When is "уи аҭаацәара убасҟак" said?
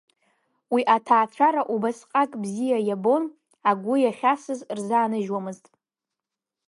0.73-2.31